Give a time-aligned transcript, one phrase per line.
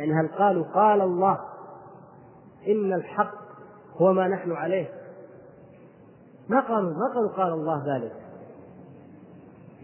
[0.00, 1.40] يعني هل قالوا قال الله
[2.68, 3.34] إن الحق
[3.96, 4.88] هو ما نحن عليه؟
[6.48, 8.12] ما قالوا ما قالوا قال الله ذلك.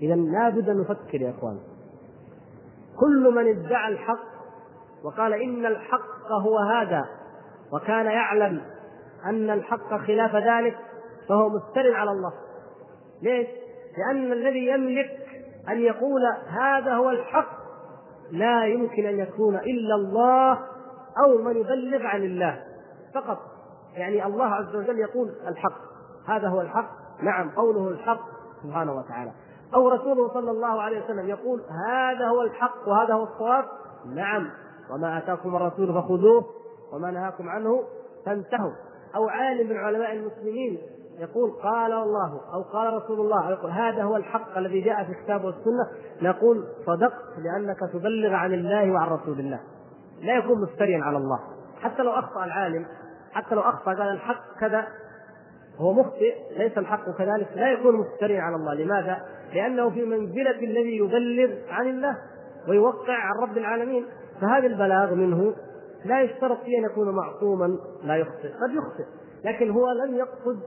[0.02, 1.58] إذا لابد أن نفكر يا إخوان.
[3.00, 4.26] كل من ادعى الحق
[5.04, 7.04] وقال إن الحق هو هذا
[7.72, 8.62] وكان يعلم
[9.24, 10.78] أن الحق خلاف ذلك
[11.28, 12.32] فهو مفتر على الله.
[13.22, 13.48] ليش؟
[13.98, 15.28] لأن الذي يملك
[15.68, 17.55] أن يقول هذا هو الحق
[18.30, 20.58] لا يمكن أن يكون إلا الله
[21.24, 22.62] أو من يبلغ عن الله.
[23.14, 23.38] فقط
[23.94, 25.80] يعني الله عز وجل يقول الحق.
[26.26, 26.90] هذا هو الحق.
[27.22, 28.20] نعم قوله الحق
[28.62, 29.32] سبحانه وتعالى.
[29.74, 33.64] أو رسوله صلى الله عليه وسلم يقول هذا هو الحق وهذا هو الصواب.
[34.14, 34.50] نعم
[34.90, 36.44] وما آتاكم الرسول فخذوه
[36.92, 37.82] وما نهاكم عنه
[38.26, 38.72] فانتهوا.
[39.16, 40.78] أو عالم من علماء المسلمين
[41.18, 45.44] يقول قال الله أو قال رسول الله يقول هذا هو الحق الذي جاء في الكتاب
[45.44, 45.88] والسنة.
[46.22, 49.60] نقول صدقت لأنك تبلغ عن الله وعن رسول الله.
[50.22, 51.40] لا يكون مفتريا على الله.
[51.80, 52.86] حتى لو أخطأ العالم
[53.32, 54.86] حتى لو أخطأ قال الحق كذا
[55.76, 57.48] هو مخطئ ليس الحق كذلك.
[57.56, 58.74] لا يكون مفتريا على الله.
[58.74, 59.20] لماذا؟
[59.54, 62.16] لأنه في منزلة الذي يبلغ عن الله
[62.68, 64.06] ويوقع عن رب العالمين.
[64.40, 65.54] فهذا البلاغ منه
[66.04, 68.48] لا يشترط فيه أن يكون معصوما لا يخطئ.
[68.48, 69.04] قد يخطئ
[69.44, 70.60] لكن هو لم يقصد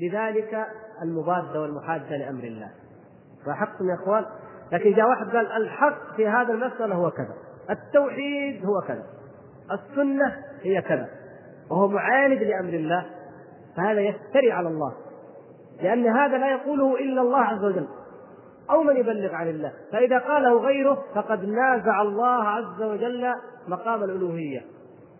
[0.00, 0.66] بذلك
[1.02, 2.70] المضادة والمحادة لأمر الله.
[3.46, 4.24] لاحظتم يا إخوان؟
[4.72, 7.34] لكن جاء واحد قال الحق في هذا المسألة هو كذا.
[7.70, 9.02] التوحيد هو كذا.
[9.72, 11.08] السنة هي كذا.
[11.70, 13.06] وهو معاند لأمر الله.
[13.76, 14.94] فهذا يفتري على الله.
[15.82, 17.88] لأن هذا لا يقوله إلا الله عز وجل.
[18.70, 19.72] أو من يبلغ عن الله.
[19.92, 23.34] فإذا قاله غيره فقد نازع الله عز وجل
[23.68, 24.60] مقام الألوهية.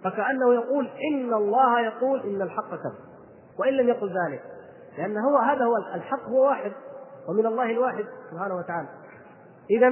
[0.04, 2.96] فكأنه يقول إن الله يقول إن الحق كذا.
[3.58, 4.42] وإن لم يقل ذلك.
[4.98, 6.72] لأن هو هذا هو الحق هو واحد
[7.28, 8.88] ومن الله الواحد سبحانه وتعالى.
[9.70, 9.88] إذا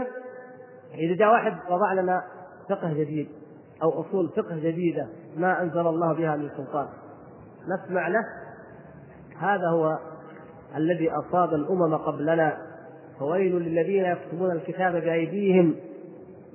[0.94, 2.22] إذا جاء واحد وضع لنا
[2.70, 3.28] فقه جديد
[3.82, 6.88] أو أصول فقه جديدة ما أنزل الله بها من سلطان
[7.68, 8.24] نسمع له
[9.38, 9.98] هذا هو
[10.76, 12.58] الذي أصاب الأمم قبلنا.
[13.18, 15.76] فويل للذين يكتبون الكتاب بأيديهم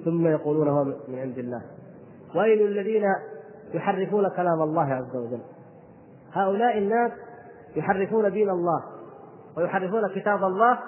[0.05, 1.61] ثم يقولون هو من عند الله.
[2.35, 3.03] ويل للذين
[3.73, 5.41] يحرفون كلام الله عز وجل.
[6.33, 7.11] هؤلاء الناس
[7.75, 8.84] يحرفون دين الله
[9.57, 10.80] ويحرفون كتاب الله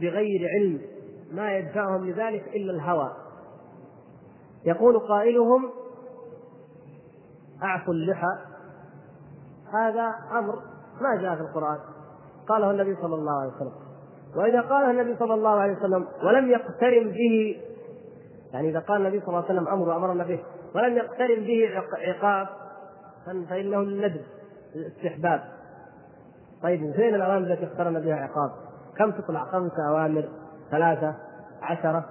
[0.00, 0.80] بغير علم
[1.32, 3.12] ما يدفعهم لذلك إلا الهوى.
[4.64, 5.70] يقول قائلهم
[7.62, 8.38] اعفوا اللحى.
[9.74, 10.54] هذا أمر
[11.00, 11.78] ما جاء في القرآن.
[12.48, 13.72] قاله النبي صلى الله عليه وسلم.
[14.36, 17.60] وإذا قاله النبي صلى الله عليه وسلم ولم يقترن به
[18.52, 20.40] يعني إذا قال النبي صلى الله عليه وسلم أمر وأمرنا به
[20.74, 21.68] ولم يقترن به
[22.08, 22.48] عقاب
[23.48, 24.22] فإنه للندب
[24.74, 25.61] الاستحباب.
[26.62, 28.50] طيب فين الأوامر التي اقترن بها عقاب؟
[28.98, 30.28] كم تطلع؟ خمسة أوامر
[30.70, 31.14] ثلاثة
[31.62, 32.04] عشرة؟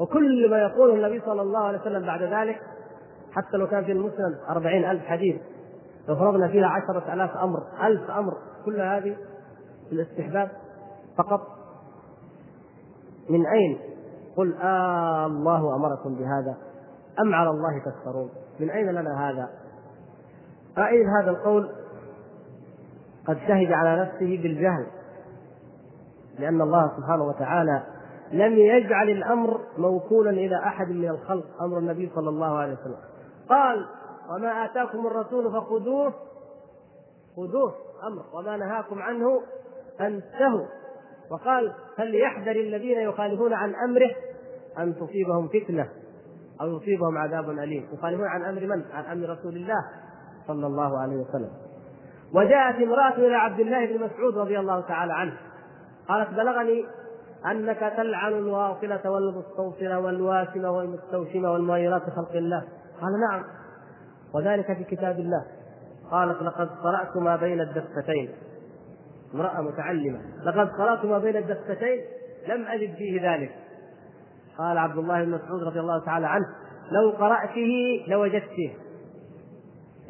[0.00, 2.60] وكل ما يقوله النبي صلى الله عليه وسلم بعد ذلك
[3.32, 5.36] حتى لو كان في المسند أربعين ألف حديث
[6.08, 8.32] لو فرضنا فيها عشرة آلاف أمر ألف أمر
[8.64, 9.16] كل هذه
[9.88, 10.50] في الاستحباب
[11.18, 11.40] فقط.
[13.30, 13.78] من أين؟
[14.36, 16.56] قل آه الله أمركم بهذا
[17.20, 18.30] أم على الله تفترون؟
[18.60, 19.48] من أين لنا هذا؟
[20.78, 21.70] أعيد هذا القول؟
[23.26, 24.86] قد شهد على نفسه بالجهل
[26.38, 27.82] لأن الله سبحانه وتعالى
[28.32, 32.96] لم يجعل الأمر موكولا إلى أحد من الخلق أمر النبي صلى الله عليه وسلم.
[33.48, 33.86] قال
[34.30, 36.12] وما آتاكم الرسول فخذوه
[37.36, 37.74] خذوه
[38.06, 39.40] أمر وما نهاكم عنه
[39.98, 40.66] فانتهوا.
[41.30, 44.10] وقال فليحذر الذين يخالفون عن أمره
[44.78, 45.88] أن تصيبهم فتنة
[46.60, 49.84] أو يصيبهم عذاب أليم؟ يخالفون عن أمر من؟ عن أمر رسول الله
[50.46, 51.50] صلى الله عليه وسلم.
[52.34, 55.36] وجاءت امرأة إلى عبد الله بن مسعود رضي الله تعالى عنه.
[56.08, 56.84] قالت بلغني
[57.50, 62.64] أنك تلعن الواصلة والمستوصلة والواسمة والمستوشمة والمغيرات خلق الله.
[63.00, 63.44] قال نعم.
[64.34, 65.44] وذلك في كتاب الله.
[66.10, 68.30] قالت لقد قرأت ما بين الدفتين.
[69.34, 72.00] امرأة متعلمة لقد قرأت ما بين الدفتين
[72.48, 73.54] لم أجد فيه ذلك.
[74.58, 76.46] قال عبد الله بن مسعود رضي الله تعالى عنه
[76.90, 78.76] لو قرأته لوجدته.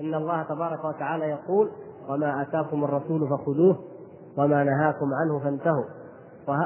[0.00, 1.70] إن الله تبارك وتعالى يقول
[2.08, 3.78] وما آتاكم الرسول فخذوه
[4.38, 5.84] وما نهاكم عنه فانتهوا.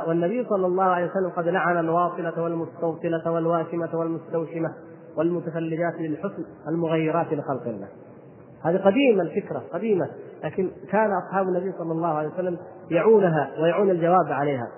[0.07, 4.75] والنبي صلى الله عليه وسلم قد لعن الواصلة والمستوصلة والواشمة والمستوشمة
[5.17, 7.89] والمتفلجات للحسن المغيرات لخلق الله.
[8.63, 10.09] هذه قديمة الفكرة قديمة
[10.45, 12.59] لكن كان أصحاب النبي صلى الله عليه وسلم
[12.91, 14.69] يعونها ويعون الجواب عليها.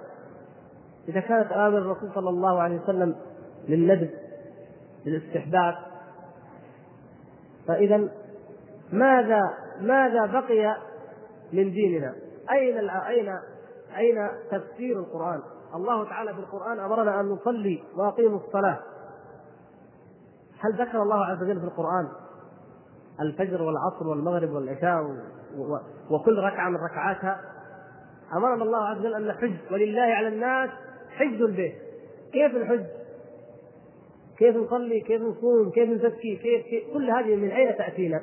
[1.09, 3.15] إذا كانت آمر الرسول صلى الله عليه وسلم
[3.69, 4.11] للندب
[5.07, 5.75] للاستحباب
[7.69, 8.09] فإذا
[8.93, 9.41] ماذا
[9.81, 10.77] ماذا بقي
[11.53, 12.15] من ديننا؟
[12.51, 13.29] أين أين
[13.97, 15.41] أين تفسير القرآن؟
[15.75, 18.79] الله تعالى في القرآن أمرنا أن نصلي وأقيموا الصلاة
[20.61, 22.09] هل ذكر الله عز وجل في القرآن
[23.21, 25.17] الفجر والعصر والمغرب والعشاء
[26.11, 27.41] وكل ركعة من ركعاتها
[28.37, 30.71] أمرنا الله عز وجل أن نحج ولله على الناس
[31.11, 31.75] حج البيت
[32.33, 32.85] كيف الحج؟
[34.39, 38.21] كيف نصلي؟ كيف نصوم؟ كيف نزكي؟ كيف, كيف كل هذه من أين تأتينا؟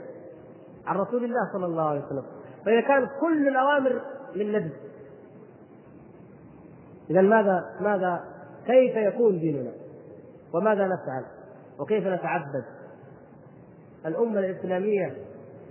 [0.88, 2.24] عن رسول الله صلى الله عليه وسلم
[2.66, 4.02] فإذا كانت كل الأوامر
[4.36, 4.72] للندب
[7.10, 8.24] إذا ماذا ماذا
[8.66, 9.72] كيف يكون ديننا؟
[10.54, 11.26] وماذا نفعل؟
[11.80, 12.66] وكيف نتعبد؟
[14.06, 15.16] الأمة الإسلامية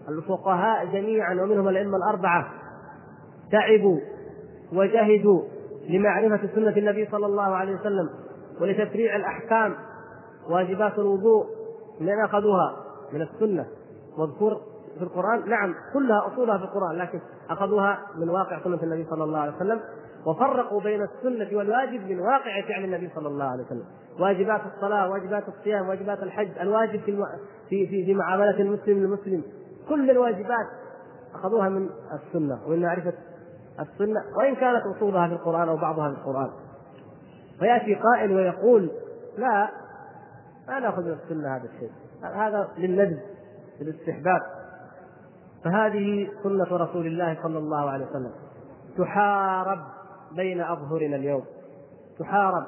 [0.09, 2.53] الفقهاء جميعا ومنهم الأئمة الأربعة
[3.53, 4.01] تعبوا
[4.73, 5.43] وجهدوا
[5.89, 8.11] لمعرفة سنة النبي صلى الله عليه وسلم
[8.61, 9.75] ولتفريع الأحكام
[10.49, 11.47] واجبات الوضوء
[12.01, 12.77] من أخذوها
[13.13, 13.67] من السنة
[14.19, 14.61] مذكور
[14.99, 15.49] في القرآن.
[15.49, 17.21] نعم كلها أصولها في القرآن لكن
[17.51, 19.81] أخذوها من واقع سنة النبي صلى الله عليه وسلم
[20.27, 23.85] وفرقوا بين السنة والواجب من واقع فعل النبي صلى الله عليه وسلم.
[24.21, 27.17] واجبات الصلاة واجبات الصيام واجبات الحج الواجب في
[27.69, 29.43] في في, في معاملة المسلم للمسلم.
[29.89, 30.67] كل الواجبات
[31.35, 33.13] أخذوها من السنة ومن معرفة
[33.81, 36.51] السنة وإن كانت أصولها في القرآن أو بعضها في القرآن.
[37.59, 38.91] فيأتي قائل ويقول
[39.39, 39.69] لا
[40.69, 41.91] ما نأخذ من السنة هذا الشيء.
[42.23, 43.19] هذا للندب
[43.81, 44.41] للاستحباب.
[45.65, 48.33] فهذه سنة رسول الله صلى الله عليه وسلم.
[48.99, 49.79] تحارب
[50.33, 51.45] بين أظهرنا اليوم.
[52.19, 52.67] تحارب.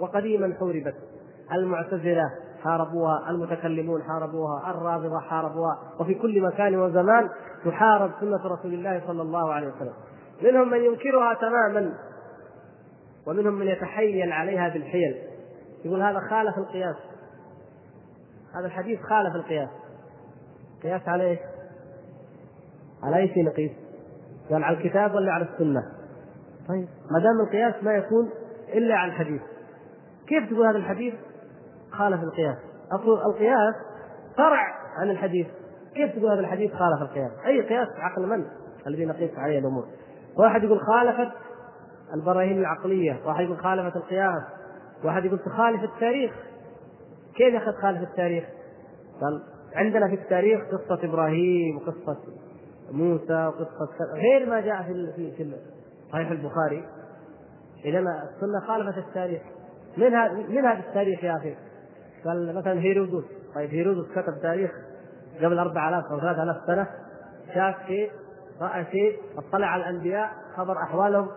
[0.00, 0.94] وقديما حوربت.
[1.52, 2.30] المعتزلة
[2.62, 5.78] حاربوها المتكلمون حاربوها الرافضة حاربوها.
[6.00, 7.28] وفي كل مكان وزمان
[7.64, 9.94] تحارب سنة رسول الله صلى الله عليه وسلم.
[10.42, 11.92] منهم من ينكرها تماما.
[13.26, 15.16] ومنهم من يتحيل عليها بالحيل.
[15.84, 16.96] يقول هذا خالف القياس.
[18.54, 19.68] هذا الحديث خالف القياس.
[20.82, 21.38] قياس على إيش؟
[23.02, 23.70] على أي شيء نقيس؟
[24.50, 25.82] قال على الكتاب ولا على السنة؟
[26.68, 28.30] طيب ما دام القياس ما يكون
[28.74, 29.42] إلا على الحديث
[30.26, 31.14] كيف تقول هذا الحديث
[31.90, 32.56] خالف القياس؟
[32.92, 33.74] اصل القياس
[34.36, 35.46] فرع عن الحديث
[35.94, 38.44] كيف تقول هذا الحديث خالف القياس؟ أي قياس عقل من
[38.86, 39.84] الذي نقيس عليه الأمور؟
[40.38, 41.32] واحد يقول خالفت
[42.14, 44.42] البراهين العقلية، واحد يقول خالفت القياس،
[45.04, 46.32] واحد يقول تخالف التاريخ
[47.36, 48.44] كيف يا أخي تخالف التاريخ؟
[49.20, 49.42] قال
[49.74, 52.16] عندنا في التاريخ قصة إبراهيم وقصة
[52.92, 55.56] موسى وقصة غير ما جاء في في
[56.12, 56.84] صحيح البخاري.
[57.86, 59.42] إنما السنة خالفت التاريخ.
[59.96, 61.56] من هذا من هذا التاريخ يا أخي؟
[62.24, 63.24] قال مثلا هيرودوس
[63.54, 64.70] طيب هيرودوس كتب تاريخ
[65.42, 66.86] قبل 4000 أو 3000 سنة.
[67.54, 68.10] شاف شيء
[68.60, 71.28] رأى شيء اطلع على الأنبياء خبر أحوالهم.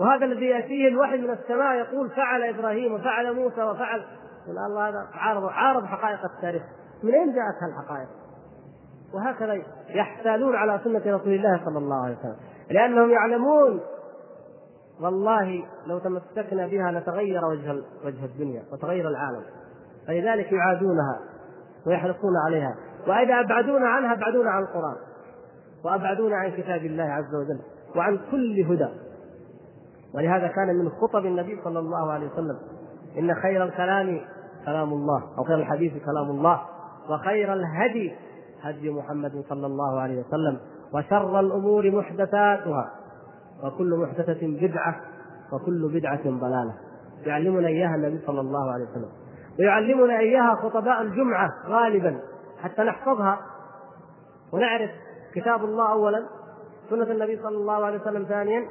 [0.00, 4.04] وهذا الذي يأتيه الوحي من السماء يقول فعل إبراهيم وفعل موسى وفعل
[4.48, 6.62] الله هذا عارض عارض حقائق التاريخ.
[7.02, 8.08] من أين جاءت هالحقائق؟
[9.14, 12.36] وهكذا يحتالون على سنة رسول الله صلى الله عليه وسلم.
[12.70, 13.80] لأنهم يعلمون
[15.00, 19.42] والله لو تمسكنا بها لتغير وجه وجه الدنيا وتغير العالم.
[20.06, 21.20] فلذلك يعادونها
[21.86, 22.74] ويحرصون عليها.
[23.06, 24.96] وإذا أبعدونا عنها أبعدونا عن القرآن.
[25.84, 27.60] وأبعدونا عن كتاب الله عز وجل.
[27.96, 28.88] وعن كل هدى.
[30.14, 32.58] ولهذا كان من خطب النبي صلى الله عليه وسلم
[33.18, 34.20] إن خير الكلام
[34.66, 36.60] كلام الله أو خير الحديث كلام الله
[37.10, 38.14] وخير الهدي
[38.62, 40.58] هدي محمد صلى الله عليه وسلم
[40.94, 42.90] وشر الأمور محدثاتها
[43.64, 45.00] وكل محدثة بدعة
[45.52, 46.74] وكل بدعة ضلالة.
[47.26, 49.08] يعلمنا إياها النبي صلى الله عليه وسلم.
[49.58, 52.20] ويعلمنا إياها خطباء الجمعة غالبا
[52.62, 53.38] حتى نحفظها
[54.52, 54.90] ونعرف
[55.34, 56.26] كتاب الله أولا
[56.90, 58.64] سنة النبي صلى الله عليه وسلم ثانيا.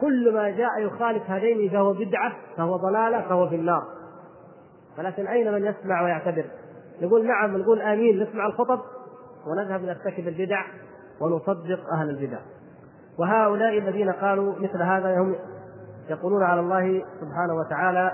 [0.00, 3.82] كل ما جاء يخالف هذين فهو بدعة فهو ضلالة فهو في النار.
[4.98, 6.44] ولكن أين من يسمع ويعتبر؟
[7.02, 8.80] نقول نعم نقول آمين نسمع الخطب.
[9.50, 10.62] ونذهب نرتكب البدع
[11.20, 12.38] ونصدق أهل البدع.
[13.18, 15.34] وهؤلاء الذين قالوا مثل هذا هم
[16.10, 18.12] يقولون على الله سبحانه وتعالى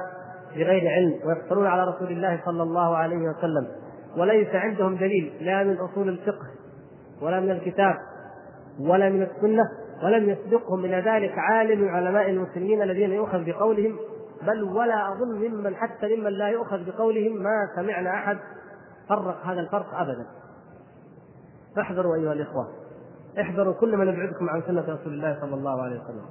[0.57, 3.69] بغير علم ويفترون على رسول الله صلى الله عليه وسلم.
[4.17, 6.47] وليس عندهم دليل لا من أصول الفقه
[7.23, 7.95] ولا من الكتاب
[8.81, 9.63] ولا من السنة
[10.05, 13.97] ولم يسبقهم إلى ذلك عالم من علماء المسلمين الذين يؤخذ بقولهم
[14.43, 18.39] بل ولا أظن ممن حتى ممن لا يؤخذ بقولهم ما سمعنا أحد
[19.09, 20.27] فرق هذا الفرق ابدا.
[21.77, 22.69] فاحذروا أيها الإخوة
[23.41, 26.27] احذروا كل من يبعدكم عن سنة رسول الله صلى الله عليه وسلم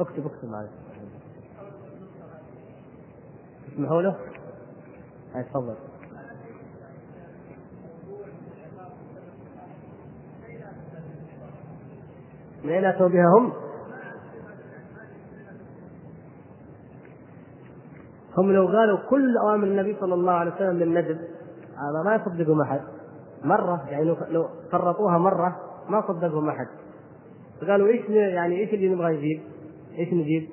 [0.00, 0.68] اكتب اكتب معي
[3.72, 4.16] تسمحوا له؟
[5.34, 5.76] تفضل
[12.64, 13.67] من بها هم؟
[18.38, 21.18] هم لو قالوا كل أوامر النبي صلى الله عليه وسلم بالندب
[21.78, 22.80] هذا ما يصدقهم أحد.
[23.44, 25.56] مرة يعني لو فرطوها مرة
[25.88, 26.66] ما صدقهم أحد.
[27.60, 29.40] فقالوا إيش يعني إيش اللي نبغى نجيب؟
[29.98, 30.48] إيش نجيب؟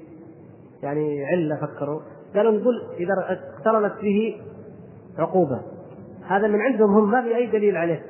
[0.83, 2.01] يعني علة فكروا.
[2.35, 4.41] قالوا نقول إذا اقترنت به
[5.17, 5.61] عقوبة.
[6.27, 8.05] هذا من عندهم هم ما في أي دليل عليه.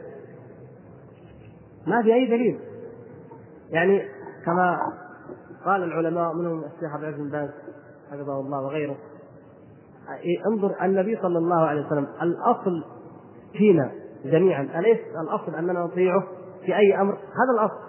[1.87, 2.59] ما في أي دليل.
[3.69, 4.01] يعني
[4.45, 4.79] كما
[5.65, 7.49] قال العلماء منهم الشيخ عبد العزيز بن باز
[8.11, 8.95] حفظه الله وغيره.
[10.47, 12.83] انظر النبي صلى الله عليه وسلم الأصل
[13.53, 13.91] فينا
[14.25, 14.79] جميعا.
[14.79, 16.23] أليس الأصل أننا نطيعه
[16.65, 17.85] في أي أمر؟ هذا الأصل.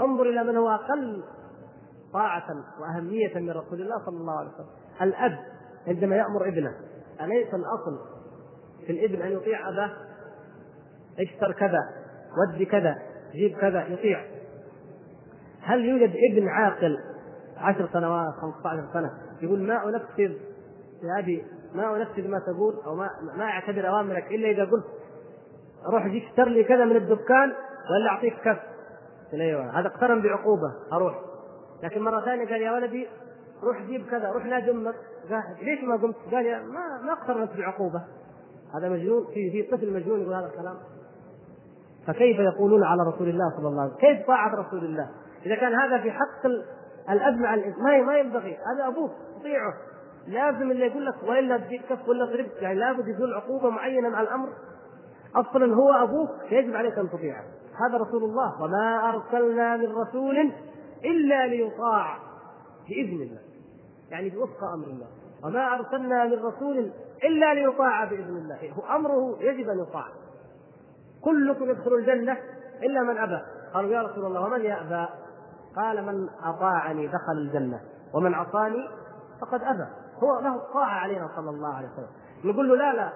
[0.00, 1.22] انظر إلى من هو أقل
[2.12, 2.46] طاعة
[2.80, 4.66] وأهمية من رسول الله صلى الله عليه وسلم.
[5.02, 5.38] الأب
[5.86, 6.74] عندما يأمر ابنه
[7.20, 7.98] أليس الأصل
[8.86, 9.90] في الابن أن يطيع أباه؟
[11.20, 11.78] اشتر كذا
[12.38, 12.94] ود كذا
[13.32, 14.24] جيب كذا يطيع.
[15.62, 16.98] هل يوجد ابن عاقل
[17.60, 19.10] عشر سنوات 15 سنة.
[19.42, 20.32] يقول ما أنفذ
[21.02, 24.84] يا أبي ما أنفذ ما تقول أو ما ما أعتبر أوامرك إلا إذا قلت
[25.92, 27.52] روح جيب اشتر لي كذا من الدكان
[27.90, 28.58] ولا أعطيك كف.
[29.32, 29.80] أيوه.
[29.80, 31.14] هذا اقترن بعقوبة أروح.
[31.82, 33.08] لكن مرة ثانية قال يا ولدي
[33.62, 34.94] روح جيب كذا روح نادي أمك
[35.30, 38.02] قال ليش ما قمت؟ قال يا ما ما اقترنت بعقوبة.
[38.74, 40.76] هذا مجنون في في طفل مجنون يقول هذا الكلام.
[42.06, 45.10] فكيف يقولون على رسول الله صلى الله عليه وسلم؟ كيف طاعة رسول الله؟
[45.46, 46.46] إذا كان هذا في حق
[47.10, 48.58] الأب مع ما ما ينبغي.
[48.74, 49.74] هذا أبوك تطيعه.
[50.26, 54.20] لازم اللي يقول لك والا تجيب كف ولا تضرب يعني لابد يكون عقوبة معينة مع
[54.20, 54.48] الأمر.
[55.34, 57.44] أصلا هو أبوك يجب عليك أن تطيعه.
[57.86, 58.62] هذا رسول الله.
[58.62, 60.52] وما أرسلنا من رسول
[61.04, 62.18] إلا ليطاع
[62.88, 63.40] بإذن الله.
[64.10, 65.06] يعني بوفق أمر الله.
[65.44, 66.92] وما أرسلنا من رسول
[67.24, 68.72] إلا ليطاع بإذن الله.
[68.72, 70.06] هو أمره يجب أن يطاع.
[71.24, 72.36] كلكم يدخل الجنة
[72.82, 73.40] إلا من أبى.
[73.74, 75.06] قالوا يا رسول الله ومن يأبى؟
[75.76, 77.80] قال من أطاعني دخل الجنة
[78.14, 78.88] ومن عصاني
[79.40, 79.86] فقد أبى.
[80.22, 82.08] هو له طاعة علينا صلى الله عليه وسلم.
[82.44, 83.12] نقول له لا لا.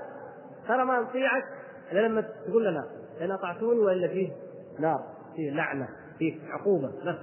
[0.68, 1.44] ترى ما نطيعك
[1.92, 2.84] إلا لما تقول لنا
[3.20, 4.32] إن أطعتوني وإلا فيه
[4.78, 5.00] نار
[5.36, 6.88] فيه لعنة فيه عقوبة.
[6.88, 7.16] بس.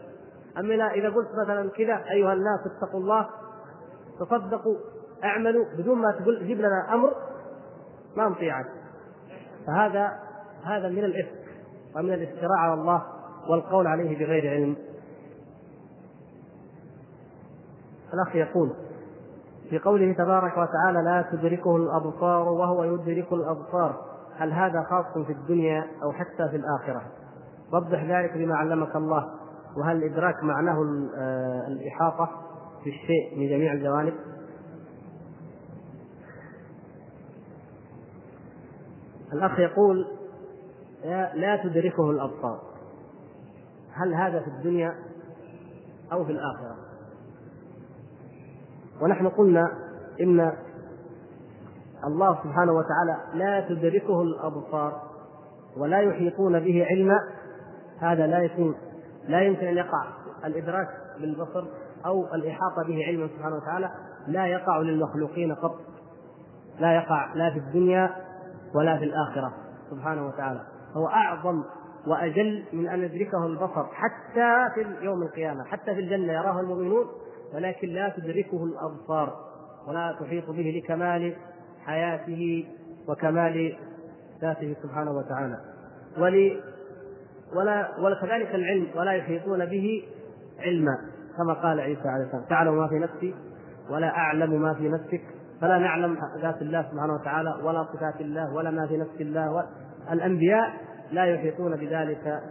[0.58, 3.30] أما إذا قلت مثلا كذا أيها الناس اتقوا الله
[4.20, 4.76] تصدقوا
[5.24, 7.14] اعملوا بدون ما تقول جيب لنا أمر
[8.18, 8.66] ما نطيعك
[9.68, 10.20] فهذا
[10.64, 11.42] هذا من الإفك
[11.96, 13.04] ومن الافتراء على الله
[13.50, 14.76] والقول عليه بغير علم.
[18.14, 18.74] الأخ يقول
[19.70, 24.02] في قوله تبارك وتعالى لا تدركه الأبصار وهو يدرك الأبصار
[24.38, 27.02] هل هذا خاص في الدنيا أو حتى في الآخرة؟
[27.74, 29.30] وضح ذلك بما علمك الله.
[29.78, 32.30] وهل الإدراك معناه آه، الإحاطة
[32.84, 34.14] في الشيء من جميع الجوانب؟
[39.34, 40.08] الأخ يقول
[41.36, 42.62] لا تدركه الأبصار
[43.94, 44.96] هل هذا في الدنيا
[46.12, 46.91] أو في الآخرة؟
[49.02, 49.72] ونحن قلنا
[50.22, 50.52] إن
[52.08, 55.02] الله سبحانه وتعالى لا تدركه الأبصار
[55.78, 57.20] ولا يحيطون به علما
[58.00, 58.76] هذا لا يكون
[59.28, 60.04] لا يمكن أن يقع
[60.46, 60.88] الإدراك
[61.22, 61.64] بالبصر
[62.06, 63.92] أو الإحاطة به علما سبحانه وتعالى.
[64.28, 65.76] لا يقع للمخلوقين قط
[66.80, 68.16] لا يقع لا في الدنيا
[68.76, 69.54] ولا في الآخرة
[69.90, 70.62] سبحانه وتعالى.
[70.94, 71.64] هو أعظم
[72.08, 77.06] وأجل من أن يدركه البصر حتى في يوم القيامة حتى في الجنة يراه المؤمنون
[77.54, 79.52] ولكن لا تدركه الأبصار
[79.88, 81.36] ولا تحيط به لكمال
[81.86, 82.66] حياته
[83.08, 83.78] وكمال
[84.42, 85.58] ذاته سبحانه وتعالى.
[86.18, 86.62] ول
[87.56, 90.04] ولا وكذلك العلم ولا يحيطون به
[90.60, 90.98] علما
[91.38, 92.46] كما قال عيسى عليه السلام.
[92.50, 93.36] تعلم ما في نفسي
[93.90, 95.22] ولا أعلم ما في نفسك.
[95.62, 99.66] فلا نعلم ذات الله سبحانه وتعالى ولا صفات الله ولا ما في نفس الله
[100.12, 100.74] الأنبياء
[101.12, 102.42] لا يحيطون بذلك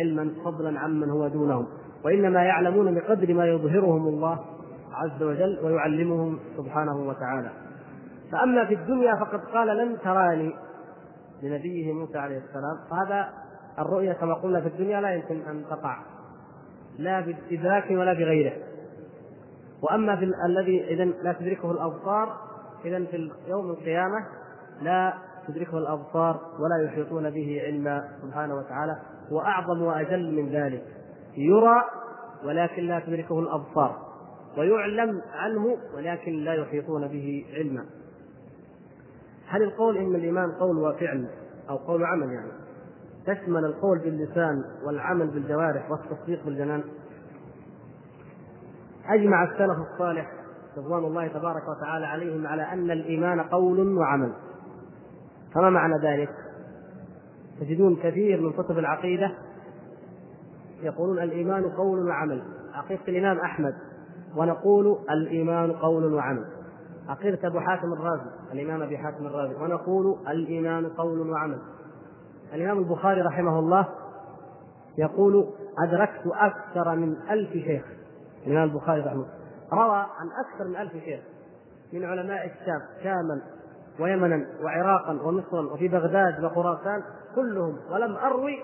[0.00, 1.66] علما فضلا عمن هو دونهم.
[2.04, 4.38] وإنما يعلمون بقدر ما يظهرهم الله
[4.92, 7.50] عز وجل ويعلمهم سبحانه وتعالى.
[8.32, 10.54] فأما في الدنيا فقد قال لن تراني
[11.42, 12.78] لنبيه موسى عليه السلام.
[12.90, 13.28] فهذا
[13.78, 15.98] الرؤيا كما قلنا في الدنيا لا يمكن أن تقع.
[16.98, 18.52] لا بادراك ولا بغيره.
[19.82, 22.36] وأما في الذي اذا لا تدركه الأبصار
[22.84, 24.26] اذا في يوم القيامة
[24.82, 25.14] لا
[25.48, 28.96] تدركه الأبصار ولا يحيطون به علما سبحانه وتعالى.
[29.30, 30.82] وأعظم وأجل من ذلك.
[31.36, 31.82] يرى
[32.44, 34.12] ولكن لا تدركه الأبصار
[34.58, 37.84] ويعلم عنه ولكن لا يحيطون به علما.
[39.46, 41.28] هل القول إن الإيمان قول وفعل
[41.70, 42.52] أو قول وعمل يعني؟
[43.26, 46.84] تشمل القول باللسان والعمل بالجوارح والتصديق بالجنان؟
[49.06, 50.32] أجمع السلف الصالح
[50.76, 54.32] رضوان الله تبارك وتعالى عليهم على أن الإيمان قول وعمل.
[55.54, 56.30] فما معنى ذلك؟
[57.60, 59.32] تجدون كثير من كتب العقيدة
[60.82, 62.42] يقولون الإيمان قول وعمل.
[62.74, 63.74] عقيده الإمام أحمد
[64.36, 66.44] ونقول الإيمان قول وعمل.
[67.08, 71.58] عقيده أبو حاتم الرازي الإمام أبي حاتم الرازي ونقول الإيمان قول وعمل.
[72.54, 73.88] الإمام البخاري رحمه الله
[74.98, 75.46] يقول
[75.78, 77.84] أدركت أكثر من ألف شيخ.
[78.46, 79.42] الإمام البخاري رحمه الله.
[79.72, 81.20] روى عن أكثر من ألف شيخ
[81.92, 83.40] من علماء الشام شاما
[84.00, 87.02] ويمنا وعراقا ومصرا وفي بغداد وخراسان
[87.34, 88.58] كلهم ولم أروي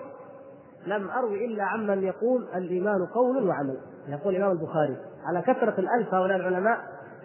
[0.87, 3.77] لم أروي إلا عمن يقول الإيمان قول وعمل.
[4.07, 4.97] يقول الإمام البخاري.
[5.25, 6.77] على كثرة الألف هؤلاء العلماء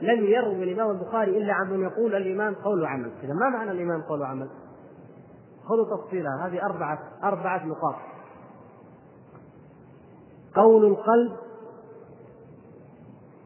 [0.02, 3.10] لم يروي الإمام البخاري إلا عمن يقول الإيمان قول وعمل.
[3.22, 4.48] إذا ما معنى الإيمان قول وعمل؟
[5.64, 6.46] خذوا تفصيلها.
[6.46, 7.94] هذه أربعة أربعة نقاط.
[10.54, 11.32] قول القلب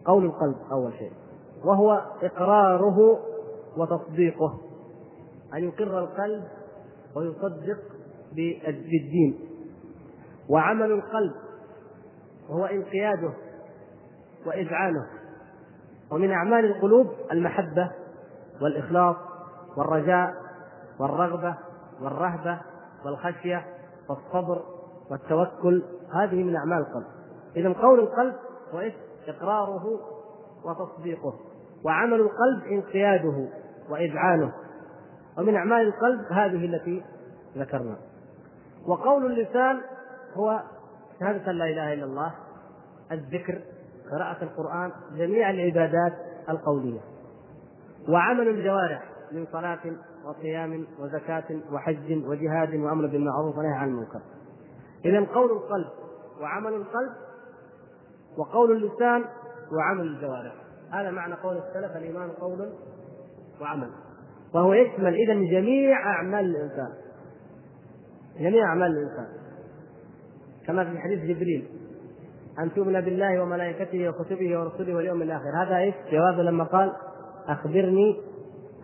[0.04, 1.12] قول القلب أول شيء.
[1.64, 3.18] وهو إقراره
[3.76, 4.60] وتصديقه.
[5.54, 6.44] أن يقر القلب
[7.16, 7.78] ويصدق
[8.32, 9.40] بالدين.
[10.48, 11.34] وعمل القلب
[12.48, 13.32] وهو انقياده
[14.46, 15.06] وإذعانه.
[16.10, 17.90] ومن أعمال القلوب المحبة
[18.62, 19.16] والإخلاص
[19.76, 20.34] والرجاء
[21.00, 21.56] والرغبة
[22.00, 22.60] والرهبة
[23.04, 23.64] والخشية
[24.08, 24.62] والصبر
[25.10, 25.82] والتوكل.
[26.14, 27.06] هذه من أعمال القلب.
[27.56, 28.34] إذا قول القلب
[28.74, 28.90] هو؟
[29.28, 30.00] إقراره
[30.64, 31.34] وتصديقه.
[31.84, 33.48] وعمل القلب انقياده
[33.90, 34.52] وإذعانه.
[35.38, 37.04] ومن أعمال القلب هذه التي
[37.56, 37.96] ذكرنا.
[38.86, 39.80] وقول اللسان
[40.36, 40.62] هو
[41.20, 42.34] شهادة لا إله إلا الله
[43.12, 43.60] الذكر
[44.10, 46.12] قراءة القرآن جميع العبادات
[46.48, 47.00] القولية.
[48.08, 49.80] وعمل الجوارح من صلاة
[50.24, 54.20] وصيام وزكاة وحج وجهاد وأمر بالمعروف ونهي عن المنكر.
[55.04, 55.88] إذا قول القلب
[56.40, 57.12] وعمل القلب
[58.38, 59.24] وقول اللسان
[59.72, 60.54] وعمل الجوارح.
[60.92, 62.72] هذا معنى قول السلف الإيمان قول
[63.60, 63.90] وعمل.
[64.54, 66.92] وهو يشمل إذا جميع أعمال الإنسان.
[68.38, 69.37] جميع أعمال الإنسان.
[70.68, 71.68] كما في حديث جبريل.
[72.58, 75.62] أن تؤمن بالله وملائكته وكتبه ورسله واليوم الآخر.
[75.62, 76.92] هذا إيش؟ جوابه لما قال
[77.48, 78.20] أخبرني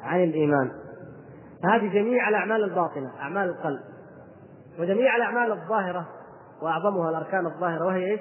[0.02, 0.70] عن الإيمان.
[1.64, 3.80] هذه جميع الأعمال الباطنة أعمال القلب.
[4.78, 6.08] وجميع الأعمال الظاهرة
[6.62, 8.20] وأعظمها الأركان الظاهرة وهي إيش؟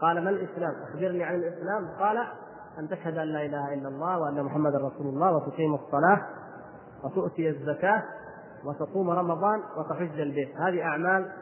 [0.00, 1.88] قال ما الإسلام؟ أخبرني عن الإسلام.
[2.00, 2.18] قال
[2.78, 6.20] أن تشهد أن لا إله إلا الله وأن محمدا رسول الله وتقيم الصلاة
[7.04, 8.02] وتؤتي الزكاة
[8.64, 10.56] وتصوم رمضان وتحج البيت.
[10.56, 11.32] هذه أعمال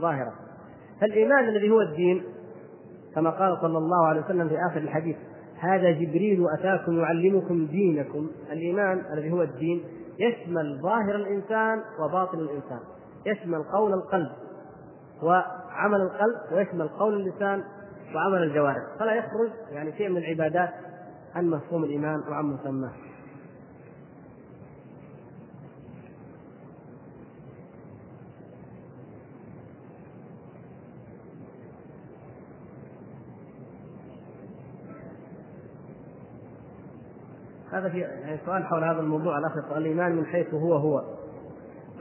[0.00, 0.32] ظاهرة.
[1.00, 2.22] فالإيمان الذي هو الدين
[3.14, 5.16] كما قال صلى الله عليه وسلم في آخر الحديث
[5.58, 8.30] هذا جبريل أتاكم يعلمكم دينكم.
[8.52, 9.84] الإيمان الذي هو الدين
[10.18, 12.80] يشمل ظاهر الإنسان وباطن الإنسان.
[13.26, 14.30] يشمل قول القلب
[15.22, 17.62] وعمل القلب ويشمل قول اللسان
[18.14, 18.82] وعمل الجوارح.
[18.98, 20.70] فلا يخرج يعني شيء من العبادات
[21.34, 22.92] عن مفهوم الإيمان وعن مسماه.
[37.72, 41.02] هذا في يعني سؤال حول هذا الموضوع الاخ الإيمان من حيث هو هو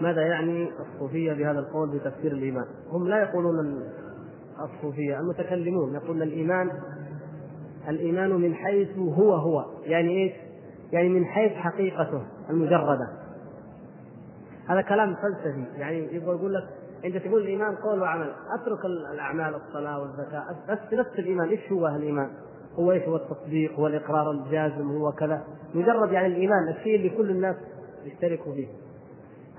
[0.02, 3.84] ماذا يعني الصوفية بهذا القول بتفسير الإيمان؟ هم لا يقولون
[4.62, 6.72] الصوفية المتكلمون يقولون الإيمان
[7.88, 10.34] الإيمان من حيث هو هو يعني إيش؟
[10.92, 13.08] يعني من حيث حقيقته المجردة
[14.68, 16.64] هذا كلام فلسفي يعني يبغى يقول لك
[17.06, 22.30] أنت تقول الإيمان قول وعمل أترك الأعمال الصلاة والزكاة بس نفس الإيمان إيش هو الإيمان؟
[22.80, 25.44] هو إيش هو التصديق هو الإقرار الجازم هو كذا.
[25.76, 27.56] مجرد يعني الإيمان الشيء اللي كل الناس
[28.06, 28.68] يشتركوا فيه.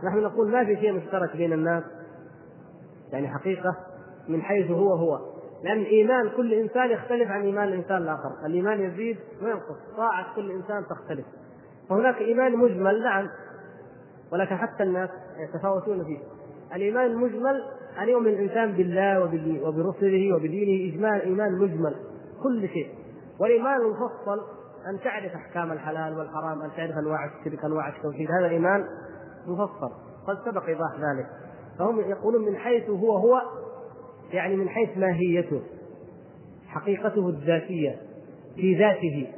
[0.05, 1.83] نحن نقول ما في شيء مشترك بين الناس
[3.13, 3.77] يعني حقيقة
[4.29, 5.19] من حيث هو هو.
[5.65, 10.85] لأن إيمان كل إنسان يختلف عن إيمان الانسان الآخر الإيمان يزيد وينقص طاعة كل إنسان
[10.91, 11.27] تختلف.
[11.89, 13.29] فهناك إيمان مجمل نعم
[14.33, 16.19] ولكن حتى الناس يتفاوتون فيه.
[16.77, 17.63] الإيمان المجمل
[18.03, 19.21] أن يؤمن الإنسان بالله
[19.69, 21.95] وبرسله وبدينه اجمال إيمان مجمل
[22.43, 23.02] كل شيء.
[23.41, 24.41] والإيمان المفصل
[24.87, 28.29] أن تعرف أحكام الحلال والحرام أن تعرف أنواع الشرك أنواع التوحيد.
[28.31, 28.85] هذا ايمان
[29.47, 29.93] مفصل.
[30.27, 31.27] قد سبق إيضاح ذلك.
[31.79, 33.43] فهم يقولون من حيث هو هو
[34.33, 35.63] يعني من حيث ماهيته
[36.67, 37.97] حقيقته الذاتية
[38.57, 39.33] في ذاته.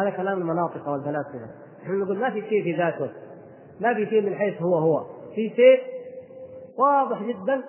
[0.00, 1.50] هذا كلام المناطق والفلاسفة.
[1.82, 3.10] نحن نقول ما في شيء في ذاته.
[3.80, 5.06] ما في شيء من حيث هو هو.
[5.34, 5.80] في شيء
[6.78, 7.62] واضح جدا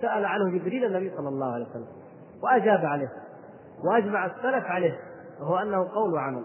[0.00, 1.86] سأل عنه جبريل النبي صلى الله عليه وسلم
[2.42, 3.12] وأجاب عليه.
[3.84, 4.98] وأجمع السلف عليه
[5.40, 6.44] وهو أنه قول وعمل.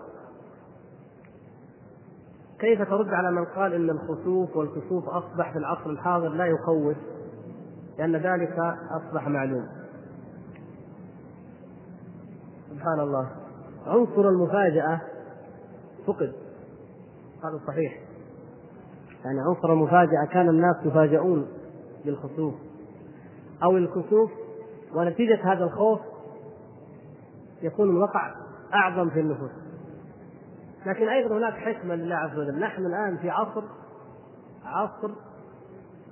[2.59, 6.97] كيف ترد على من قال إن الخسوف والكسوف أصبح في العصر الحاضر لا يخوف؟
[7.99, 8.59] لأن ذلك
[8.91, 9.67] أصبح معلوم.
[12.69, 13.29] سبحان الله.
[13.85, 15.01] عنصر المفاجأة
[16.07, 16.33] فقد.
[17.43, 17.93] هذا صحيح.
[19.25, 21.47] يعني عنصر المفاجأة كان الناس يفاجؤون
[22.05, 22.53] بالخسوف.
[23.63, 24.31] أو الكسوف
[24.95, 25.99] ونتيجة هذا الخوف
[27.61, 28.31] يكون الوقع
[28.73, 29.51] أعظم في النفوس.
[30.85, 32.59] لكن أيضا هناك حكمة لله عز وجل.
[32.59, 33.63] نحن الآن في عصر
[34.65, 35.11] عصر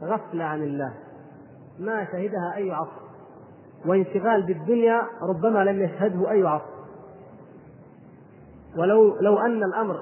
[0.01, 0.93] غفله عن الله.
[1.79, 3.03] ما شهدها أي عصر.
[3.85, 6.73] وانشغال بالدنيا ربما لم يشهده أي عصر.
[8.77, 9.99] ولو لو أن الأمر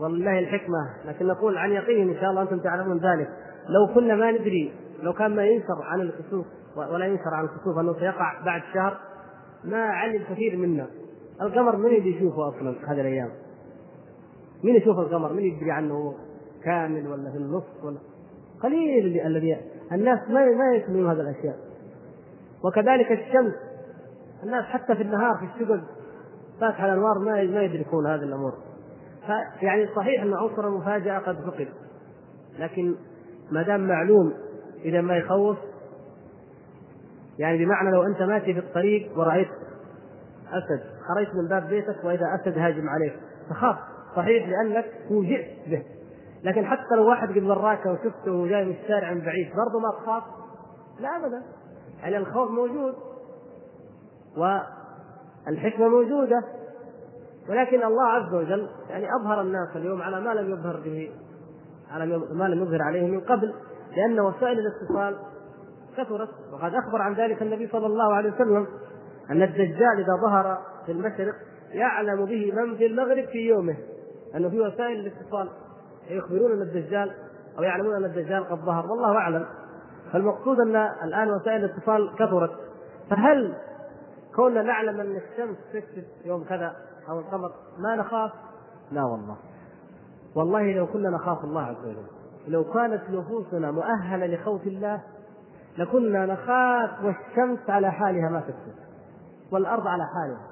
[0.00, 3.28] والله الحكمة لكن نقول عن يقين إن شاء الله أنتم تعلمون ذلك.
[3.68, 6.46] لو كنا ما ندري لو كان ما ينشر عن الكسوف
[6.76, 9.00] ولا ينشر عن الكسوف أنه سيقع بعد شهر
[9.64, 10.86] ما علم كثير منا.
[11.42, 13.30] القمر من يدري يشوفه أصلا هذه الأيام؟
[14.64, 16.14] مين يشوف القمر؟ مين يدري عنه
[16.64, 17.98] كامل ولا في النص ولا؟
[18.62, 19.56] قليل الذي
[19.92, 21.56] الناس ما ما يسمعون هذه الأشياء.
[22.64, 23.54] وكذلك الشمس.
[24.42, 25.80] الناس حتى في النهار في الشقق
[26.60, 28.52] فاتحة الأنوار ما ما يدركون هذه الأمور.
[29.62, 31.68] يعني صحيح أن عنصر المفاجأة قد فقد.
[32.58, 32.94] لكن
[33.50, 34.32] ما دام معلوم
[34.84, 35.56] إذا ما يخوف
[37.40, 39.48] يعني بمعنى لو أنت ماشي في الطريق ورأيت
[40.48, 43.14] أسد خرجت من باب بيتك وإذا أسد هاجم عليك.
[43.50, 43.76] تخاف
[44.16, 45.82] صحيح لأنك فوجئت به.
[46.44, 50.22] لكن حتى لو واحد قد وراك وشفته جاي من الشارع من بعيد برضه ما تخاف.
[51.00, 51.42] لا أبدا.
[52.02, 52.94] يعني الخوف موجود.
[55.46, 56.44] والحكمة موجودة.
[57.48, 61.10] ولكن الله عز وجل يعني أظهر الناس اليوم على ما لم يظهر به
[61.90, 63.54] على ما لم يظهر عليه من قبل.
[63.96, 65.16] لأن وسائل الاتصال
[65.96, 68.66] كثرت وقد أخبر عن ذلك النبي صلى الله عليه وسلم
[69.30, 71.34] أن الدجال إذا ظهر في المشرق
[71.72, 73.76] يعلم به من في المغرب في يومه
[74.34, 75.48] أنه في وسائل الاتصال
[76.10, 77.12] يخبرون أن الدجال
[77.58, 79.46] أو يعلمون أن الدجال قد ظهر والله أعلم.
[80.12, 82.50] فالمقصود أن الآن وسائل الاتصال كثرت.
[83.10, 83.54] فهل
[84.36, 86.76] كوننا نعلم أن الشمس تكسف يوم كذا
[87.08, 88.30] أو القمر ما نخاف؟
[88.92, 89.36] لا والله.
[90.36, 92.06] والله لو كنا نخاف الله عز وجل.
[92.48, 95.02] لو كانت نفوسنا مؤهلة لخوف الله
[95.78, 98.78] لكنا نخاف والشمس على حالها ما تكسف
[99.52, 100.50] والأرض على حالها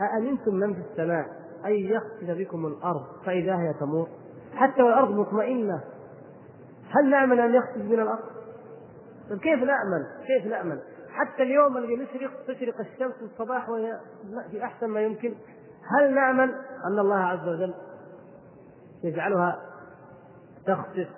[0.00, 1.26] أأمنتم من في السماء
[1.64, 4.08] أن يخسف بكم الأرض فإذا هي تمور
[4.54, 5.80] حتى والأرض مطمئنة
[6.90, 8.24] هل نأمن أن يخسف بنا الأرض؟
[9.30, 10.78] طيب كيف نأمن؟ كيف نأمن؟
[11.10, 14.00] حتى اليوم الذي نشرق تشرق الشمس في الصباح وهي
[14.50, 15.34] في أحسن ما يمكن
[15.98, 16.54] هل نأمن
[16.84, 17.74] أن الله عز وجل
[19.04, 19.60] يجعلها
[20.66, 21.08] تخسف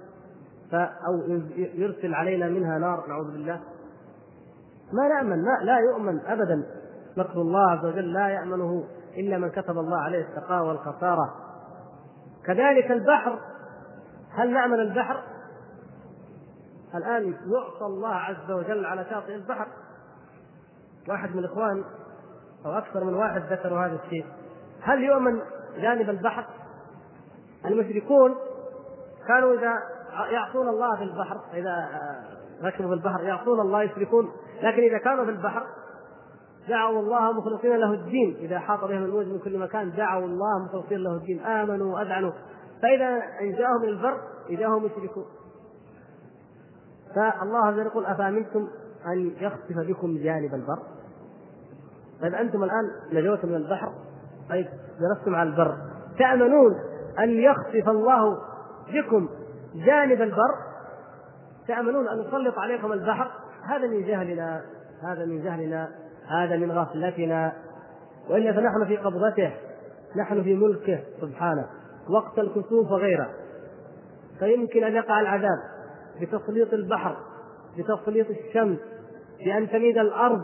[0.74, 3.60] أو يرسل علينا منها نار نعوذ بالله.
[4.92, 6.66] ما نأمن لا, لا يؤمن أبدا.
[7.16, 8.84] مكر الله عز وجل لا يأمنه
[9.16, 11.34] إلا من كتب الله عليه الشقاء والخسارة.
[12.46, 13.38] كذلك البحر
[14.30, 15.22] هل نأمن البحر؟
[16.94, 19.66] الآن يعصى الله عز وجل على شاطئ البحر.
[21.08, 21.84] واحد من الإخوان
[22.66, 24.26] أو أكثر من واحد ذكروا هذا الشيء.
[24.82, 25.40] هل يؤمن
[25.76, 26.44] جانب البحر؟
[27.64, 28.34] المشركون
[29.28, 29.72] كانوا إذا
[30.30, 31.88] يعصون الله في البحر إذا
[32.64, 34.30] ركبوا في البحر يعصون الله يشركون
[34.62, 35.66] لكن إذا كانوا في البحر
[36.68, 38.36] دعوا الله مخلصين له الدين.
[38.40, 41.40] إذا حاط بهم الموج من كل مكان دعوا الله مخلصين له الدين.
[41.40, 42.32] آمنوا وأذعنوا.
[42.82, 43.08] فإذا
[43.40, 44.20] إن جاءهم البر
[44.50, 45.24] إذا هم يشركون
[47.14, 48.68] فالله عز وجل يقول أفأمنتم
[49.06, 50.82] أن يخسف بكم جانب البر؟
[52.22, 53.92] طيب أنتم الآن نجوتم من البحر
[54.50, 54.66] طيب
[55.00, 55.76] جلستم على البر
[56.18, 56.74] تأمنون
[57.18, 58.38] أن يخسف الله
[58.92, 59.28] بكم
[59.74, 60.54] جانب البر.
[61.68, 63.30] تأمنون أن يسلط عليكم البحر.
[63.64, 64.62] هذا من جهلنا
[65.02, 65.88] هذا من جهلنا
[66.26, 67.52] هذا من غفلتنا.
[68.30, 69.52] والا فنحن في قبضته
[70.16, 71.66] نحن في ملكه سبحانه.
[72.10, 73.30] وقت الكسوف وغيره.
[74.38, 75.58] فيمكن أن يقع العذاب
[76.20, 77.16] بتسليط البحر
[77.78, 78.78] بتسليط الشمس
[79.44, 80.40] بأن تميد الأرض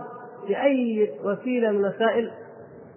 [0.48, 2.30] بأي وسيلة من الوسائل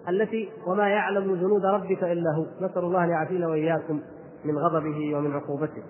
[0.08, 2.66] التي وما يعلم جنود ربك إلا هو.
[2.66, 4.00] نسأل الله أن يعافينا وإياكم
[4.44, 5.82] من غضبه ومن عقوبته.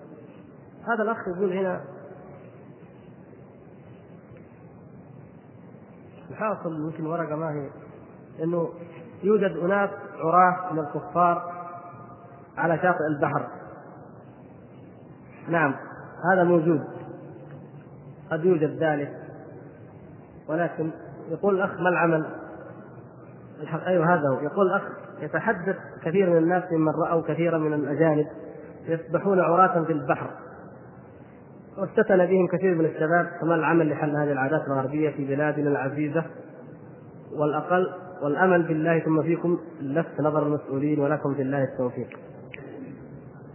[0.87, 1.81] هذا الأخ يقول هنا
[6.31, 7.69] الحاصل يمكن ورقة ما هي
[8.43, 8.69] إنه
[9.23, 9.89] يوجد أناس
[10.19, 11.51] عراة من الكفار
[12.57, 13.47] على شاطئ البحر.
[15.49, 15.75] نعم
[16.33, 16.83] هذا موجود.
[18.31, 19.17] قد يوجد ذلك.
[20.47, 20.91] ولكن
[21.29, 22.25] يقول الأخ ما العمل؟
[23.87, 24.39] أيوه هذا هو.
[24.39, 24.83] يقول الأخ
[25.19, 28.27] يتحدث كثير من الناس ممن رأوا كثيرا من الأجانب
[28.85, 30.29] يسبحون عراة في البحر.
[31.77, 36.25] وافتتن بهم كثير من الشباب فما العمل لحل هذه العادات الغربية في بلادنا العزيزة.
[37.39, 37.87] والأقل
[38.23, 42.07] والأمل بالله ثم فيكم لفت نظر المسؤولين ولكم في الله التوفيق.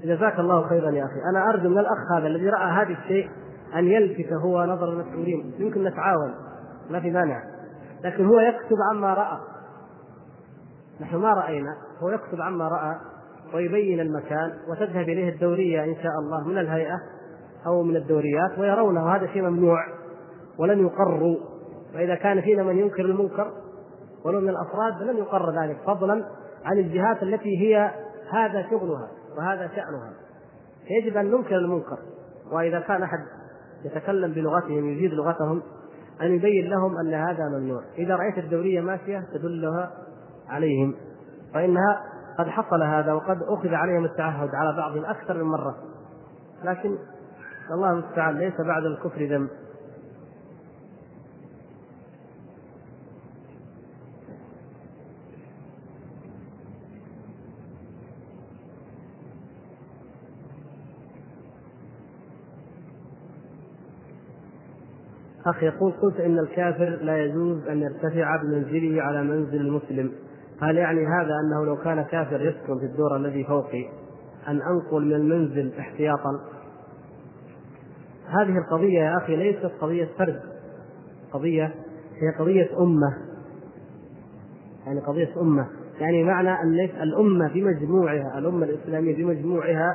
[0.04, 3.28] جزاك الله خيرا يا أخي، أنا أرجو من الأخ هذا الذي رأى هذا الشيء
[3.74, 6.34] أن يلفت هو نظر المسؤولين، يمكن نتعاون
[6.90, 7.42] ما في مانع،
[8.04, 9.38] لكن هو يكتب عما رأى.
[11.00, 12.94] نحن ما رأينا، هو يكتب عما رأى
[13.54, 16.96] ويبين المكان وتذهب إليه الدورية إن شاء الله من الهيئة.
[17.66, 19.78] أو من الدوريات ويرونه هذا شيء ممنوع
[20.58, 21.36] ولن يقروا
[21.94, 23.52] فإذا كان فينا من ينكر المنكر
[24.24, 26.24] ولو من الأفراد لم يقر ذلك فضلا
[26.64, 27.90] عن الجهات التي هي
[28.32, 30.12] هذا شغلها وهذا شأنها.
[30.90, 31.98] يجب أن ننكر المنكر
[32.52, 33.18] وإذا كان أحد
[33.84, 35.62] يتكلم بلغتهم يجيد لغتهم
[36.22, 37.82] أن يبين لهم أن هذا ممنوع.
[37.98, 39.90] إذا رأيت الدورية ماشية تدلها
[40.48, 40.94] عليهم
[41.54, 42.02] فإنها
[42.38, 45.76] قد حصل هذا وقد أخذ عليهم التعهد على بعضهم أكثر من مرة.
[46.64, 46.98] لكن
[47.70, 49.48] الله المستعان ليس بعد الكفر ذنب.
[65.46, 70.12] أخ يقول قلت إن الكافر لا يجوز أن يرتفع بمنزله على منزل المسلم.
[70.62, 73.88] هل يعني هذا أنه لو كان كافر يسكن في الدور الذي فوقي
[74.48, 76.40] أن أنقل من المنزل احتياطا؟
[78.28, 80.40] هذه القضية يا أخي ليست قضية فرد
[81.32, 81.74] قضية
[82.14, 83.16] هي قضية أمة.
[84.86, 85.66] يعني قضية أمة
[86.00, 89.94] يعني معنى أن الأمة بمجموعها الأمة الإسلامية بمجموعها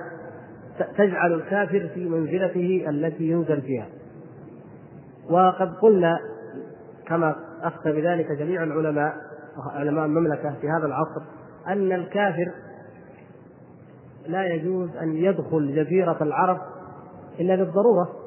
[0.98, 3.88] تجعل الكافر في منزلته التي ينزل فيها.
[5.30, 6.20] وقد قلنا
[7.08, 9.14] كما افتى بذلك جميع العلماء
[9.74, 11.22] علماء المملكة في هذا العصر
[11.68, 12.52] أن الكافر
[14.28, 16.58] لا يجوز أن يدخل جزيرة العرب
[17.40, 18.21] إلا للضروره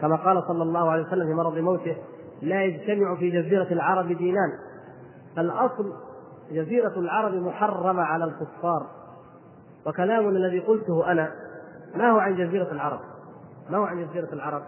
[0.00, 1.96] كما قال صلى الله عليه وسلم في مرض موته
[2.42, 4.50] لا يجتمع في جزيرة العرب دينان.
[5.38, 5.92] الأصل
[6.50, 8.86] جزيرة العرب محرمة على الكفار.
[9.86, 11.30] وكلامنا الذي قلته أنا
[11.96, 13.00] ما هو عن جزيرة العرب؟
[13.70, 14.62] ما هو عن جزيرة العرب؟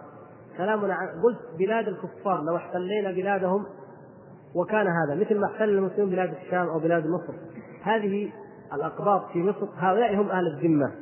[0.57, 3.65] كلامنا عن قلت بلاد الكفار لو احتلينا بلادهم
[4.55, 7.33] وكان هذا مثل ما احتل المسلمون بلاد الشام أو بلاد مصر.
[7.83, 8.31] هذه
[8.75, 10.93] الأقباط في مصر هؤلاء هم أهل الذمة.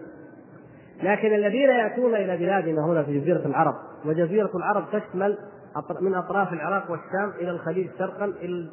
[1.03, 5.39] لكن الذين يأتون إلى بلادنا هنا في جزيرة العرب وجزيرة العرب تشمل
[6.01, 8.71] من أطراف العراق والشام إلى الخليج شرقا إلى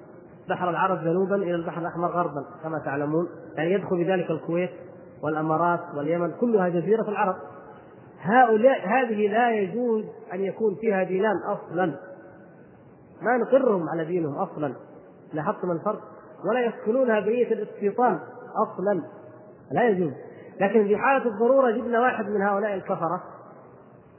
[0.50, 3.28] بحر العرب جنوبا إلى البحر الأحمر غربا كما تعلمون.
[3.56, 4.72] يعني يدخل بذلك الكويت
[5.24, 7.36] والإمارات واليمن كلها جزيرة العرب.
[8.22, 11.86] هؤلاء هذه لا يجوز أن يكون فيها دينان أصلا.
[13.22, 14.74] ما نقرهم على دينهم أصلا.
[15.34, 16.02] لاحظتم الفرق
[16.50, 18.20] ولا يسكنونها بنية الاستيطان
[18.68, 19.02] أصلا.
[19.72, 20.14] لا يجوز.
[20.62, 23.24] لكن في حالة الضرورة جبنا واحد من هؤلاء الكفرة.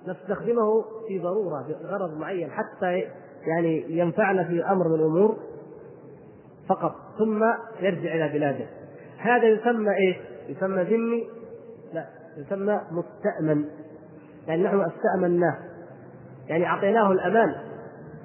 [0.06, 3.04] نستخدمه في ضرورة بغرض معين حتى
[3.46, 5.36] يعني ينفعنا في أمر من الأمور
[6.68, 7.44] فقط ثم
[7.80, 8.66] يرجع إلى بلاده.
[9.18, 10.16] هذا يسمى إيه؟
[10.48, 11.28] يسمى ذمي؟
[11.92, 12.06] لا
[12.36, 13.64] يسمى مستأمن.
[14.46, 15.58] يعني نحن استأمناه.
[16.48, 17.54] يعني أعطيناه الأمان.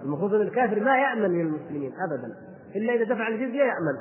[0.04, 2.36] المفروض أن الكافر ما يأمن من المسلمين أبدا.
[2.76, 3.98] إلا إذا دفع الجزية يأمن.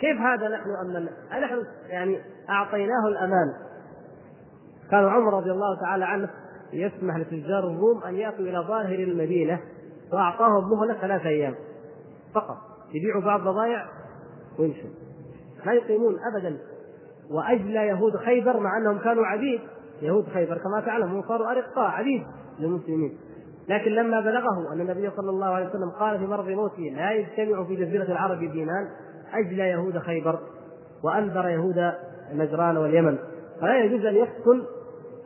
[0.00, 1.08] كيف هذا نحن أمن
[1.42, 2.18] نحن يعني
[2.50, 3.52] أعطيناه الأمان.
[4.90, 6.30] كان عمر رضي الله تعالى عنه
[6.72, 9.60] يسمح لتجار الروم أن يأتوا إلى ظاهر المدينة
[10.12, 11.54] وأعطاهم مهلة ثلاثة أيام
[12.34, 12.56] فقط.
[12.94, 13.86] يبيعوا بعض بضائع
[14.58, 14.90] ويمشوا.
[15.66, 16.58] ما يقيمون أبدا.
[17.30, 19.60] وأجلى يهود خيبر مع أنهم كانوا عبيد.
[20.02, 22.22] يهود خيبر كما تعلمون صاروا أرقاء عبيد
[22.58, 23.18] للمسلمين.
[23.68, 27.64] لكن لما بلغه أن النبي صلى الله عليه وسلم قال في مرض موته لا يجتمع
[27.64, 28.88] في جزيرة العرب دينان
[29.32, 30.38] أجلى يهود خيبر
[31.04, 31.92] وأنذر يهود
[32.32, 33.18] نجران واليمن.
[33.60, 34.62] فلا يجوز أن يسكن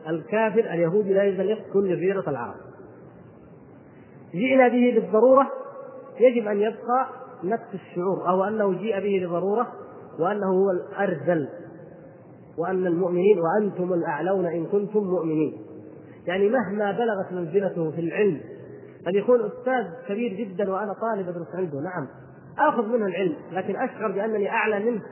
[0.09, 2.55] الكافر اليهودي لا أن يسكن جزيرة العرب.
[4.35, 5.47] جئنا به للضرورة
[6.21, 7.07] يجب أن يبقى
[7.45, 9.73] نفس الشعور أو أنه جيء به لضرورة
[10.19, 11.49] وأنه هو الأرذل
[12.59, 15.59] وأن المؤمنين وأنتم الأعلون إن كنتم مؤمنين.
[16.27, 18.41] يعني مهما بلغت منزلته في العلم
[19.07, 22.09] قد يكون أستاذ كبير جدا وأنا طالب أدرس عنده نعم
[22.59, 25.03] آخذ منه العلم لكن أشعر بأنني أعلى منه.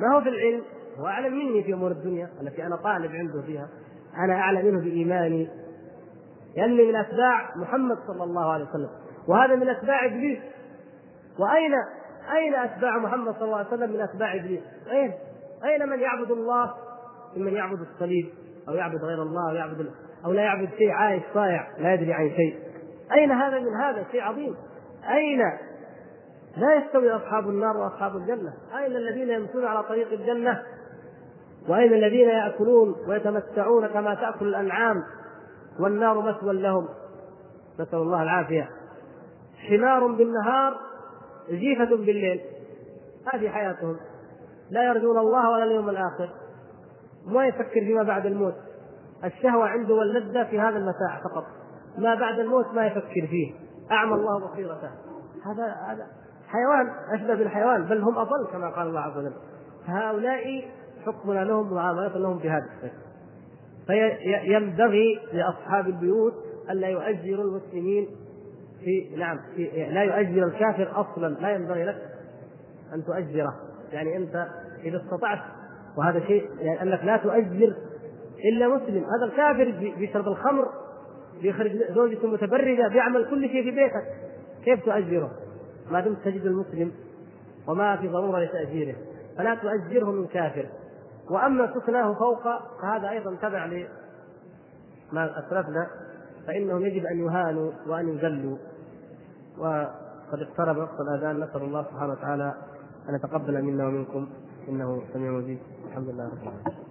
[0.00, 0.62] ما هو في العلم؟
[0.98, 3.68] هو أعلم مني في أمور الدنيا التي أنا طالب عنده فيها.
[4.18, 5.48] أنا أعلى منه بإيماني.
[6.56, 8.90] لأني من أتباع محمد صلى الله عليه وسلم.
[9.28, 10.38] وهذا من أتباع إبليس.
[11.38, 11.72] وأين
[12.36, 15.12] أين أتباع محمد صلى الله عليه وسلم من أتباع إبليس؟ أين؟
[15.64, 16.74] أين من يعبد الله
[17.36, 18.28] ممن يعبد الصليب
[18.68, 19.90] أو يعبد غير الله أو يعبد
[20.24, 22.58] أو لا يعبد شيء عايش صايع لا يدري عن شيء.
[23.12, 24.56] أين هذا من هذا شيء عظيم؟
[25.10, 25.38] أين؟
[26.56, 28.52] لا يستوي أصحاب النار وأصحاب الجنة.
[28.78, 30.62] أين الذين يمشون على طريق الجنة؟
[31.70, 35.02] واين الذين يأكلون ويتمتعون كما تأكل الأنعام
[35.80, 36.88] والنار مثوى لهم.
[37.80, 38.68] نسأل الله العافية.
[39.68, 40.76] حمار بالنهار
[41.50, 42.40] جيفة بالليل.
[43.32, 43.96] هذه حياتهم.
[44.70, 46.30] لا يرجون الله ولا اليوم الآخر.
[47.26, 48.54] ما يفكر فيما بعد الموت.
[49.24, 51.44] الشهوة عنده واللذة في هذا المتاع فقط.
[51.98, 53.54] ما بعد الموت ما يفكر فيه.
[53.90, 54.90] أعمى الله بصيرته.
[55.44, 56.06] هذا هذا
[56.48, 59.32] حيوان أشبه بالحيوان بل هم أضل كما قال الله عز وجل.
[59.86, 60.64] فهؤلاء
[61.06, 62.96] حكمنا لهم معاملة لهم بهذا الشكل.
[63.86, 66.34] فينبغي لأصحاب البيوت
[66.70, 68.08] ألا يؤجروا المسلمين
[68.84, 71.28] في نعم في لا يؤجر الكافر أصلا.
[71.28, 72.02] لا ينبغي لك
[72.94, 73.54] أن تؤجره.
[73.92, 74.46] يعني أنت
[74.84, 75.38] إذا استطعت
[75.96, 77.74] وهذا شيء يعني أنك لا تؤجر
[78.52, 79.04] إلا مسلم.
[79.04, 80.68] هذا الكافر بيشرب الخمر
[81.42, 84.04] بيخرج زوجته متبرده بيعمل كل شيء في بيتك
[84.64, 85.30] كيف تؤجره؟
[85.90, 86.92] ما دمت تجد المسلم
[87.68, 88.94] وما في ضرورة لتأجيره.
[89.38, 90.66] فلا تؤجره من كافر.
[91.30, 92.42] وأما سكناه فوق
[92.82, 95.90] فهذا أيضا تبع لما أسلفنا
[96.46, 98.58] فإنهم يجب أن يهانوا وأن يذلوا.
[99.58, 102.54] وقد اقترب وقت الأذان نسأل الله سبحانه وتعالى
[103.08, 104.28] أن يتقبل منا ومنكم.
[104.68, 105.58] إنه سميع مجيب.
[105.88, 106.89] الحمد لله رب العالمين.